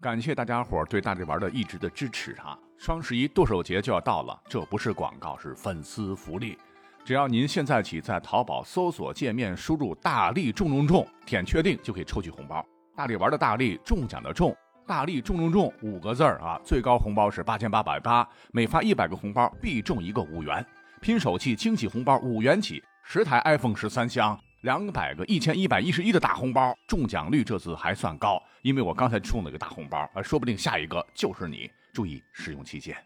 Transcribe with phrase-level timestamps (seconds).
[0.00, 2.58] 感谢大家伙儿对大力丸的一直的支持啊！
[2.76, 6.58] 双十一剁手节就要到了，这不是广告，是粉丝福利。
[7.04, 12.64] 只要您现在起在淘宝搜索界面输入“大力中中中”，点确定就可以抽取红包。
[12.94, 14.54] 大力丸的大力中奖的中，
[14.86, 16.60] 大力中中中五个字儿啊！
[16.62, 20.64] 最高红包是八千八百八，每发一百个红包必中一个五元，
[21.00, 24.38] 拼手气惊喜红包五元起，十台 iPhone 十三箱。
[24.64, 31.70] 两百个一千一百一十一的大红包，中奖率这次还算高，因为我刚才中了一个大红包，呃，说不定下一个就是你。
[31.92, 32.96] 注意使用期间。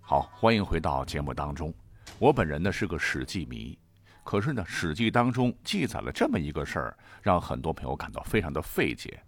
[0.00, 1.74] 好，欢迎回到节目当中。
[2.20, 3.76] 我本人呢是个《史记》迷，
[4.22, 9.20] 可是呢，《史记》当中记载了这么一个事儿，让很多朋友感到非常的费解。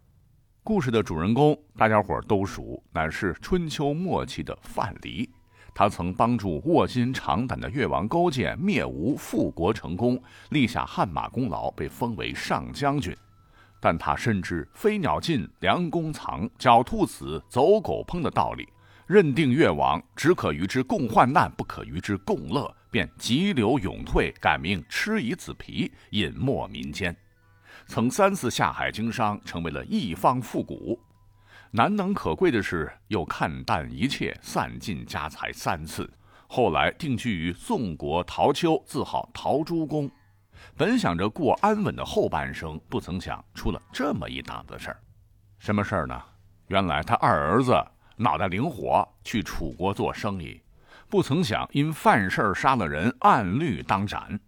[0.64, 5.28] 故事的主人公，大家伙都熟，乃是春秋末期的范蠡。
[5.74, 13.12] 他曾帮助卧薪尝胆的越王勾践灭吴复国成功，立下汗马功劳，被封为上将军。
[13.80, 18.68] 但他深知“飞鸟尽，良弓藏；狡兔死，走狗烹”的道理，
[19.08, 27.16] 认定越王只可与之共患难，不可与之共乐，便急流勇退，改名吃夷子皮，隐没民间。
[27.92, 30.98] 曾三次下海经商，成为了一方富贾。
[31.72, 36.10] 难能可贵的是，又看淡一切，散尽家财三次。
[36.46, 40.10] 后来定居于宋国陶丘，自号陶朱公。
[40.74, 44.98] 本想着过安稳的后半生，不曾想出了这么一档子事儿。
[45.58, 46.18] 什么事儿呢？
[46.68, 47.78] 原来他二儿子
[48.16, 50.58] 脑袋灵活，去楚国做生意，
[51.10, 54.40] 不曾想因犯事儿杀了人，按律当斩。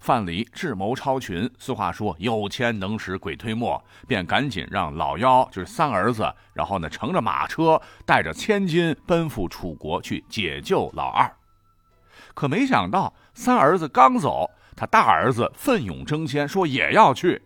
[0.00, 11.30] 范蠡智谋超群，俗话说有钱能使鬼推磨，便赶紧让老幺，就是三儿子，然后呢乘着马车，带着千金奔赴楚国去解救老二。
[12.32, 17.42] 可没想到，三儿子刚走，他大儿子奋勇争先，说也要去。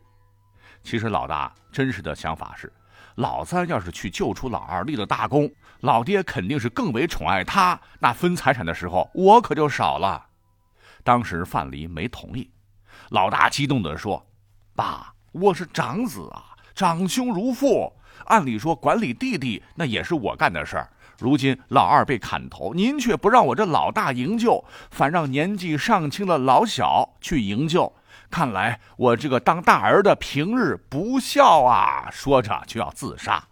[0.84, 2.72] 其实老大真实的想法是，
[3.16, 10.26] 老三要是去救出老二，立了大功，老爹肯定是更为宠爱他，那分财产的时候，我可就少了。
[11.02, 12.50] 当时范蠡没同意，
[13.14, 14.26] 老大激动地说
[14.74, 17.92] ：“爸，我是长子啊，长兄如父。
[18.24, 20.90] 按理说管理弟弟那也是我干的事儿。
[21.20, 27.92] 如今老二被砍头，您却不让我这老大营救，反让年纪尚轻的老小去营救。
[28.32, 33.44] 看来我这个当大儿的平日不孝啊！”说着就要自杀。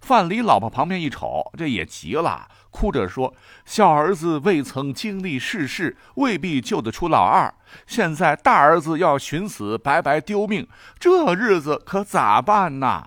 [0.00, 2.48] 范蠡老婆旁边一瞅，这也急了。
[2.72, 3.32] 哭着说
[3.64, 7.54] ：“小儿子未曾经历世事，未必救得出老二。
[7.86, 10.66] 现在大儿子要寻死，白白丢命，
[10.98, 13.06] 这日子可咋办呢？”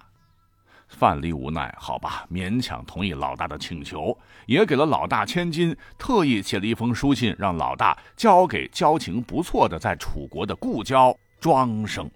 [0.88, 12.10] 范蠡无奈，好吧，勉强同意老大的请求，也给了老大千金，特意写了一封书信，让老大交给交情不错的在楚国的故交庄生。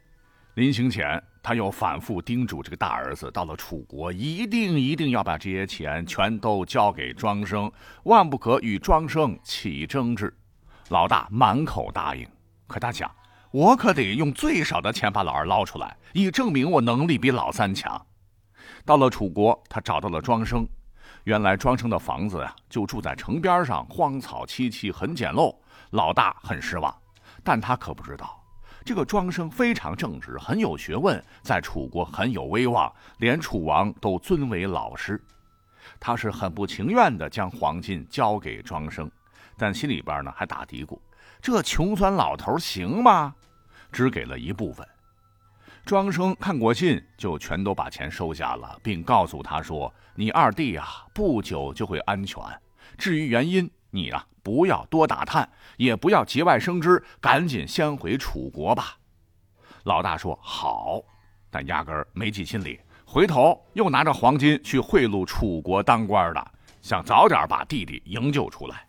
[0.60, 1.22] 临行前。
[1.42, 7.72] 他又反复叮嘱这个大儿子，到了楚国，一定一定要把这些钱全都交给庄生，
[8.04, 10.32] 万不可与庄生起争执。
[10.90, 12.28] 老大满口答应，
[12.68, 13.10] 可他想，
[13.52, 18.06] 我可得用最少的钱把老二捞出来，以证明我能力比老三强。
[18.86, 20.68] 到了楚国，他找到了庄生。
[21.24, 25.56] 原来庄生的房子呀，就住在城边上，荒草萋萋，很简陋。
[25.92, 26.94] 老大很失望，
[27.44, 28.39] 但他可不知道。
[28.90, 35.24] 这个庄生非常正直，很有学问，在楚国很有威望，连楚王都尊为老师。
[36.00, 39.08] 他是很不情愿的将黄金交给庄生，
[39.56, 40.98] 但心里边呢还打嘀咕：
[41.40, 43.36] 这穷酸老头行吗？
[43.92, 44.84] 只给了一部分。
[45.86, 52.44] 庄生看过信，就全都把钱收下了，并告诉他说：“你二弟啊，不久就会安全。
[52.98, 58.98] 至于原因，你啊。”不要多打探，也不要节外生枝，赶紧先回楚国吧。
[59.84, 61.00] 老大说好，
[61.52, 66.52] 但压根儿没记心里，回头又拿着黄金去贿赂楚国当官的，
[66.82, 68.88] 想早点把弟弟营救出来。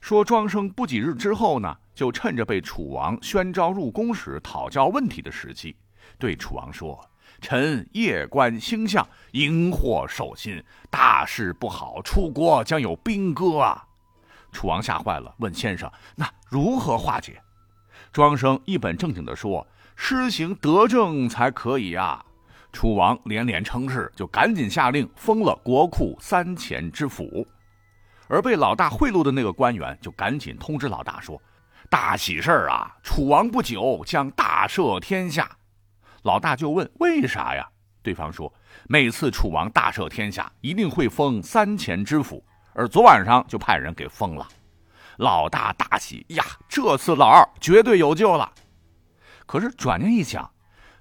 [0.00, 5.74] 说庄生不几日之后呢，就趁着被楚王宣召入宫时讨教问题的时机，
[6.18, 7.04] 对楚王说
[7.40, 13.86] ：“臣夜观星象，荧惑守心，大事不好，楚国将有兵戈啊！”
[14.52, 17.42] 楚王吓坏了，问先生：“那如何化解？”
[18.12, 19.66] 庄生一本正经地说
[19.96, 22.24] ：“施行德政才可以啊！”
[22.72, 27.46] 楚王连连称是，就赶紧下令封了国库三钱之府。
[28.28, 31.40] 而被老大贿赂的那个官员就赶紧通知老大说
[31.90, 32.94] ：“大喜事儿啊！
[33.02, 35.50] 楚王不久将大赦天下。”
[36.22, 37.68] 老大就问：“为啥呀？”
[38.02, 38.52] 对方说
[38.88, 42.42] ：“每次楚王大赦天下，一定会封三钱之府。”
[42.74, 44.46] 而昨晚上就派人给封了。
[45.18, 48.50] 老大大喜呀，这次老二绝对有救了。
[49.46, 50.50] 可是转念一想，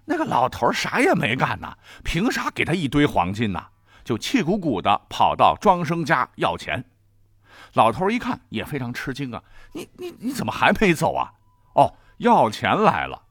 [0.06, 3.68] 那个老头啥也没干呢，凭啥给他一堆黄金呢？
[4.04, 6.84] 就气鼓鼓的跑到庄生家要钱。
[7.74, 9.42] 老头一看也非常吃惊啊，
[9.72, 11.32] 你你你怎么还没走啊？
[11.76, 13.22] 哦，要钱来了。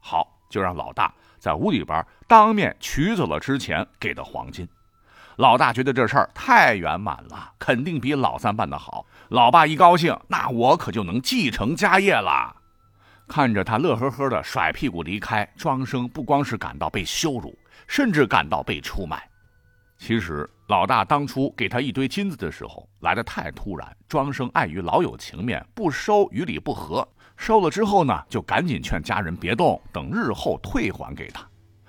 [0.00, 4.68] 好，就让老大在屋里边当面取走了之前给的黄金。
[5.36, 9.04] 老大觉得这事儿太圆满了，肯定比老三办得好。
[9.28, 12.56] 老爸一高兴，那我可就能继承家业了。
[13.28, 19.28] 看着他乐呵呵的甩屁股离开，庄生不光是感到被羞辱，甚至感到被出卖。
[19.98, 27.06] 其实老大当初给他一堆金子的时候来得太突然，庄生碍于老友情面不收，与理不合。
[27.36, 31.46] 收了之后呢，就赶紧劝家人别动，等日后退还给他。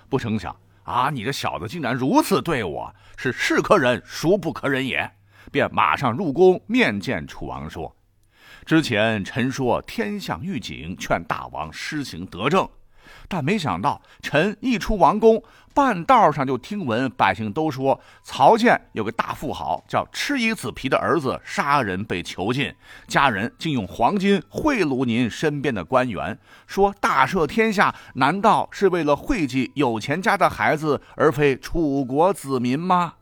[0.10, 0.54] 不成想
[0.88, 5.12] 啊，你这小子竟然如此对我，是是可忍，孰不可忍也！
[5.52, 7.94] 便马上入宫面见楚王，说
[8.66, 12.66] ：“之前臣说天象预警，劝大王施行德政。”
[13.28, 15.44] 但没想到，臣一出王宫，
[15.74, 22.74] 半道上就听闻百姓都说，曹县有个大富豪叫吃一子皮的儿子杀人被囚禁，
[23.08, 33.16] 家人竟用黄金贿赂您身边的官员，说大赦天下，难道是为了惠及有钱家的孩子，而非楚国子民吗？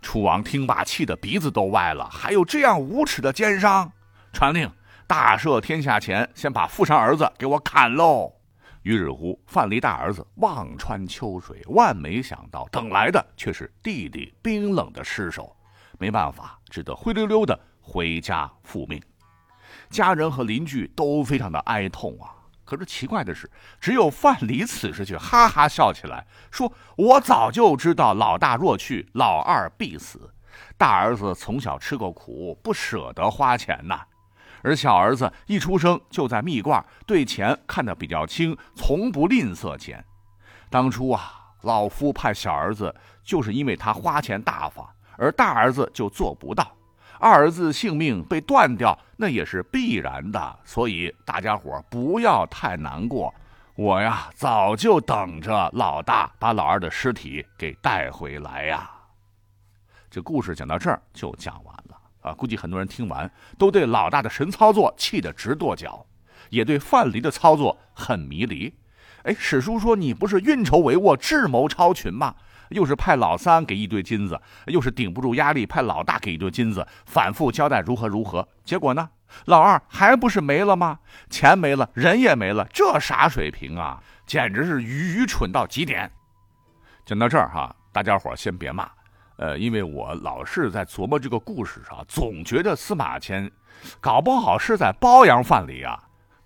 [0.00, 3.90] 楚王听罢，气得鼻子都歪了，还有这样无耻的奸商！
[4.32, 4.70] 传令，
[5.08, 8.37] 大赦天下前，先把富商儿子给我砍喽！
[8.88, 15.54] 于是乎，范蠡大儿子望穿秋水，万没想到，等来的却是弟弟冰冷的尸首。
[15.98, 18.98] 没办法，只得灰溜溜的回家复命。
[19.90, 22.32] 家人和邻居都非常的哀痛啊。
[22.64, 30.32] 可是奇怪的是，只有范蠡此时却哈哈笑起来，说：“我早就知道，老大若去，老二必死。
[30.78, 34.00] 大儿子从小吃过苦，不舍得花钱呐。”
[34.68, 40.04] 而小儿子一出生就在蜜罐，对钱看得比较轻，从不吝啬钱。
[40.68, 41.32] 当初啊，
[41.62, 42.94] 老夫派小儿子，
[43.24, 44.86] 就是因为他花钱大方，
[45.16, 46.70] 而大儿子就做不到。
[47.18, 50.58] 二儿子性命被断掉，那也是必然的。
[50.64, 53.34] 所以大家伙不要太难过。
[53.74, 58.90] 我呀，早就等着老大把老二的尸体给带回来呀。
[60.10, 61.97] 这故事讲到这儿就讲完了。
[62.28, 66.06] 啊，估计很多人听完都对老大的神操作气得直跺脚，
[66.50, 68.74] 也对范蠡的操作很迷离。
[69.24, 72.34] 哎，史书说你不是运筹帷幄、智谋超群吗？
[72.70, 78.46] 又是派老三给一堆金子，又是顶不住压力派老大给一堆金子，反复交代如何如何。
[78.62, 79.08] 结果呢，
[79.46, 80.98] 老二还不是没了吗？
[81.30, 84.02] 钱没了，人也没了，这啥水平啊？
[84.26, 86.10] 简直是愚蠢到极点。
[87.06, 88.86] 讲到这儿哈，大家伙先别骂。
[89.38, 93.50] 呃，因为我老是在琢磨这个故事上，总觉得司马迁
[94.00, 95.96] 搞不好是在包养范蠡啊。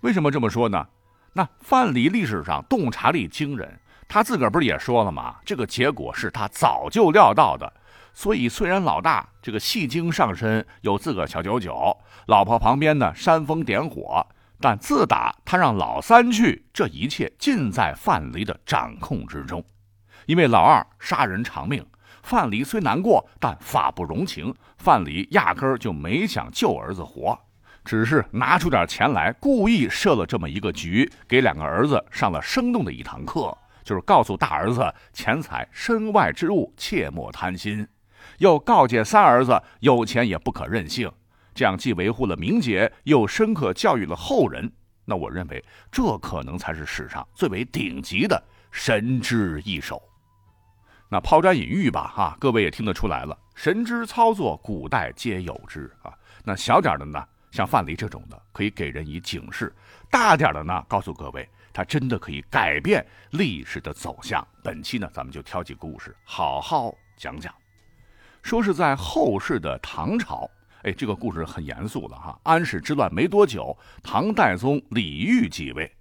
[0.01, 0.87] 为什么这么说呢？
[1.33, 5.37] 那范蠡历史上洞察力惊人，他自个儿不是也说了吗？
[5.43, 7.73] 这个结果是他早就料到的。
[8.13, 11.97] 所以虽然老大这个戏精上身，有自个小九九，
[12.27, 14.23] 老婆旁边呢煽风点火，
[14.61, 19.65] 但自打他让老三去，这一切尽在范蠡的掌控之中。
[20.27, 21.83] 因为老二杀人偿命。
[22.23, 24.51] 范蠡虽难过，但法不容情。
[24.77, 27.37] 范蠡压根儿就没想救儿子活，
[27.85, 37.85] 只是拿出点钱来，故意设了这么一个局，给两个儿子上了生动的一堂课，就是告诉大儿子钱财身外之物，切莫贪心；
[38.39, 41.11] 又告诫三儿子有钱也不可任性。
[41.53, 44.71] 这样既维护了名节，又深刻教育了后人。
[45.05, 50.01] 那我认为，这可能才是史上最为顶级的神之一手。
[51.13, 56.11] 那抛砖引玉吧，哈，各位也听得出来了，神之操作，古代皆有之啊。
[56.43, 59.67] 那小点的呢，像范蠡这种的，可以给人以警示；
[60.09, 64.43] 大点的呢，告诉各位，他真的可以改变历史的走向。
[64.63, 67.53] 本期呢，咱们就挑几个故事，好好讲讲。
[68.41, 70.49] 说是在后世的唐朝，
[70.81, 72.39] 哎，这个故事很严肃了哈。
[72.41, 75.95] 安史之乱没多久，唐代宗李煜继位。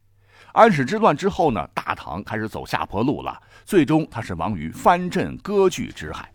[0.53, 6.31] 安史之乱之后呢，大唐开始走下坡路了，最终他是亡于藩镇割据之害。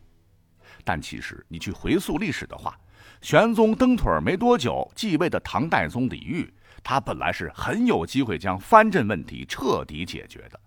[0.83, 2.75] 但其实你去回溯历史的话，
[3.21, 6.51] 玄宗蹬腿没多久继位的唐代宗李煜，
[6.83, 10.59] 他本来是很有机会将藩镇问题彻底解决的。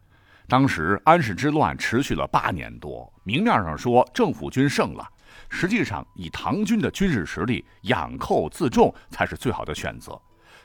[0.46, 5.08] 当时安史之乱持续了八年多，明面上说政府军胜了，
[5.48, 10.20] 实际上以唐军的军事实力养寇自重才是最好的选择。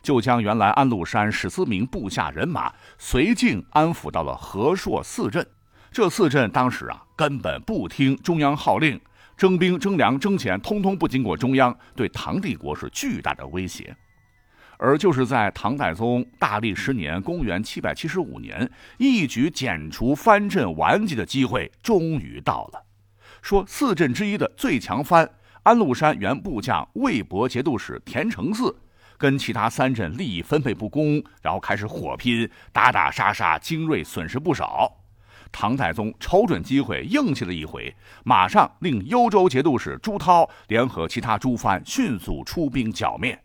[0.05, 5.45] 就将原来安禄山、史思明部下人马随境安抚到了和硕四镇。
[5.91, 9.01] 这四镇当时啊，根本不听中央号令，
[9.35, 13.95] 征兵、征粮、征钱，通通不经过中央，对唐帝国是巨大的威胁。
[14.77, 18.69] 而就是在唐太宗大历十年（公元775年），
[18.99, 22.83] 一举剪除藩镇顽疾的机会终于到了。
[23.41, 25.29] 说四镇之一的最强藩
[25.63, 28.75] 安禄山原部将魏博节度使田承嗣，
[29.17, 34.91] 跟其他三镇利益分配不公，然后开始火拼，打打杀杀，精锐损失不少。
[35.51, 43.39] 唐太宗瞅准机会，硬气了一回，马上令幽州节度使朱涛联合其他诸藩，迅速出兵剿灭。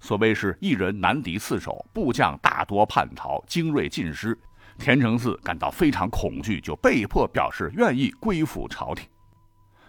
[0.00, 4.36] 所谓是一人难敌四手，部将大多叛逃，精锐尽失。
[4.78, 9.06] 田承嗣感到非常恐惧，就被迫表示愿意归附朝廷。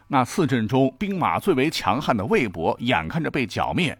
[0.09, 3.97] 那四镇中兵马最为强悍的魏博，眼看着被剿灭，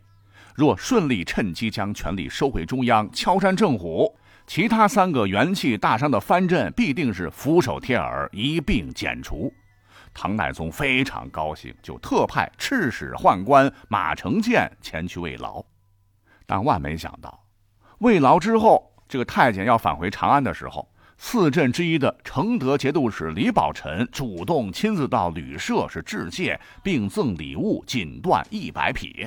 [0.55, 4.15] 若顺利趁机将权力收回中央，敲山震虎，
[4.45, 9.53] 其他三个元气大伤的藩镇必定是俯首帖耳，一并剪除。
[10.13, 15.63] 唐太宗非常高兴，就特派赤使宦官马承建前去慰劳。
[16.45, 17.45] 但万没想到，
[17.99, 20.85] 慰劳之后，这个太监要返回长安的时候，
[21.17, 29.25] 四镇之一的承德节度使李宝臣主动亲自到旅社是致谢，并赠礼物锦缎一百匹。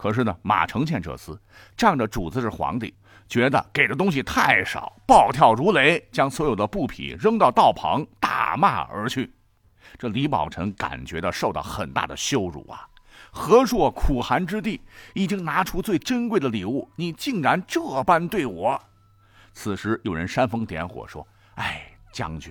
[0.00, 1.38] 可是呢，马承建这厮
[1.76, 2.94] 仗着主子是皇帝，
[3.28, 9.30] 觉得给的东西太少，暴跳如雷，将所有的布匹扔到道旁，大骂而去。
[9.98, 12.88] 这李宝臣感觉到受到很大的羞辱啊。
[13.30, 14.80] 何硕苦寒之地，
[15.12, 18.80] 已经拿出最珍贵的礼物，你竟然这般对我！
[19.52, 22.50] 此时有人煽风点火说：“哎，将军，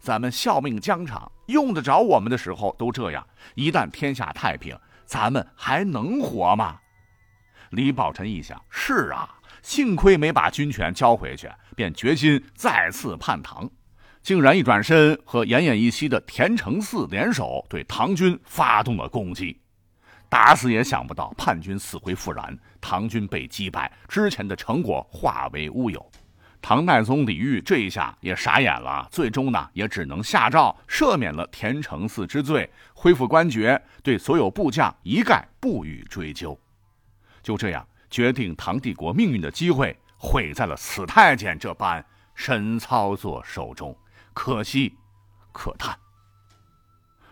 [0.00, 3.24] 咱们效命疆场，用得着我们的时候都这样，
[3.54, 6.76] 一旦天下太平，咱们还能活吗？”
[7.70, 9.28] 李宝臣一想：“是啊，
[9.62, 13.68] 幸亏没把军权交回去，便决心再次叛唐。
[14.22, 19.60] 竟然一转身和奄奄一息的田承嗣联手，对唐军发动了攻击。”
[20.30, 26.10] 打死也想不到，叛军死灰复燃，唐军被击败，之前的成果化为乌有。
[26.60, 36.58] 唐太宗李煜这一下也傻眼了，最终呢，也只能下诏赦免了田承嗣之罪，恢复官爵，对所有部将一概不予追究。
[37.48, 43.96] 就这样，决定唐帝国命运的机会毁在了此太监这般神操作手中，
[44.34, 44.94] 可惜，
[45.50, 45.98] 可叹。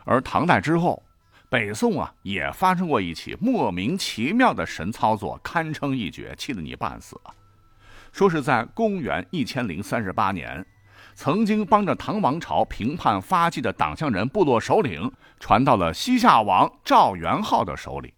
[0.07, 1.03] 而唐代之后。
[1.49, 7.31] 北宋啊，也发生过一起莫名其妙的神操作，堪称一绝，气得你半死啊！
[8.11, 10.67] 说是在公元一千零三十八年，
[11.15, 18.13] 曾经帮着唐王朝平叛发迹的党项人部落首领，传到了西夏王赵元昊的手里。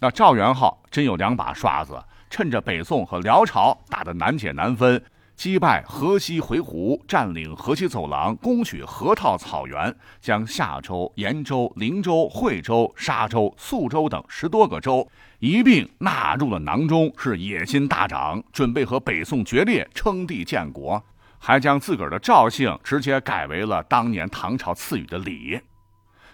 [0.00, 5.02] 那赵元昊真有两把刷子，趁着北宋和辽朝打得难解难分。
[5.36, 15.08] 击败河西回鹘，占领河西走廊，攻取河套草原，将夏州、延州、灵州、惠州、沙州、肃州等十多个州
[15.40, 21.02] 一并纳入了囊中，是野心大涨，准备和北宋决裂，称帝建国，
[21.38, 25.60] 还将自个儿的赵姓直接改为了当年唐朝赐予的李。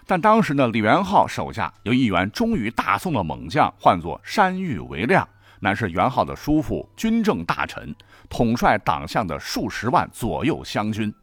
[0.05, 5.27] 但当时呢，李元昊手下有一员忠于大宋的猛将，唤作山玉为亮。
[5.63, 7.95] 乃是元昊的叔父，军政大臣，
[8.27, 11.13] 统帅党项的数十万左右湘军。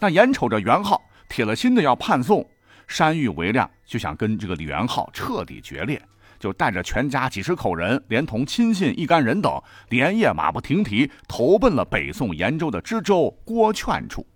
[0.00, 0.98] 那眼瞅着元昊
[1.28, 2.48] 铁了心的要叛宋，
[2.86, 6.00] 山玉为亮就想跟这个李元昊彻底决裂，
[6.38, 14.26] 就带着全家几十口人，连同亲信一干人等，连夜马不停蹄投奔了北宋延州的知州郭劝处。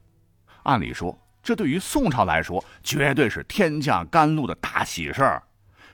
[0.64, 5.42] 按理说，这对于宋朝来说，绝对是天降甘露的大喜事儿。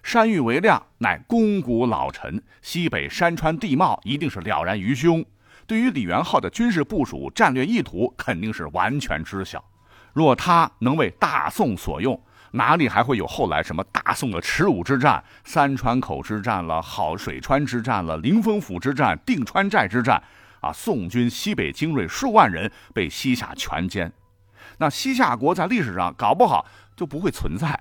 [0.02, 5.24] 山豫为亮乃肱骨老臣，西北山川地貌一定是了然于胸。
[5.66, 9.62] 对于李元昊的军事部署、战略意图，肯定是完全知晓。
[10.12, 12.18] 若他能为大宋所用，
[12.52, 20.22] 哪里还会有后来什么大宋的耻辱之战、三川口之战了、好水川之战了、灵峰府之战、定川寨之战？
[20.60, 24.10] 啊，宋军西北精锐数万人被西夏全歼，
[24.78, 26.64] 那西夏国在历史上搞不好
[26.96, 27.78] 就不会存在。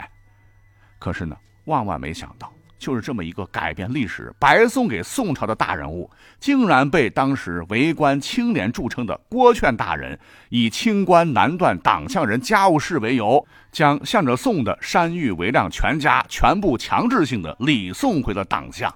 [0.99, 1.37] 可是呢？
[1.65, 2.49] 万万没想到，
[2.79, 18.93] 就是这么一个改变历史、白送给宋朝的大人物，竟然被当时为官清廉著称的郭劝大人，以清官难断党项人家务事为由，将向着宋的山豫为亮全家全部强制性的礼送回了党项。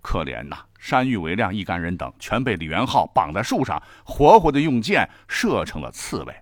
[0.00, 6.34] 可怜呐，山玉为亮一干人等全被李元昊绑在树上，活活的用箭射成了刺猬。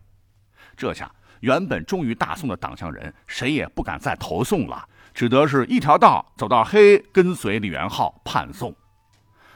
[0.81, 4.83] 这下，原本忠于大宋的党项人，谁也不敢再投宋了。
[5.13, 8.75] 只得是一条道走到黑，跟随李元昊叛宋。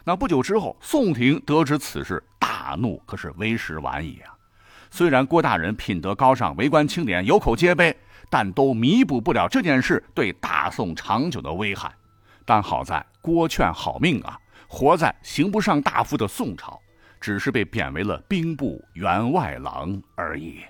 [0.05, 4.37] 那不久之后，宋廷得知此事，大怒，可是为时晚矣啊！
[4.91, 7.97] 虽然郭大人品德高尚，为官清廉，有口皆碑，
[8.29, 11.91] 但都弥补不了这件事对大宋长久的危害。
[12.45, 14.39] 但好在郭劝好命啊，
[14.69, 16.79] 活在刑不上大夫的宋朝，
[17.19, 20.61] 只是被贬为了兵部员外郎而已。